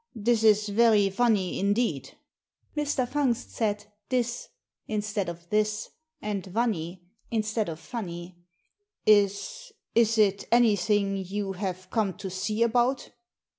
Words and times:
This 0.15 0.43
is 0.43 0.67
very 0.69 1.11
funny 1.11 1.59
indeed." 1.59 2.17
Mr. 2.75 3.07
Fungst 3.07 3.51
said 3.51 3.85
"dis" 4.09 4.47
instead 4.87 5.29
of 5.29 5.47
"this," 5.51 5.91
and 6.23 6.43
"vunny" 6.43 7.03
instead 7.29 7.69
of 7.69 7.79
funny." 7.79 8.35
'*Is— 9.05 9.71
is 9.93 10.17
it 10.17 10.47
anything 10.51 11.17
you 11.17 11.51
have 11.51 11.87
come 11.91 12.15
to 12.17 12.31
see 12.31 12.63
about?" 12.63 13.11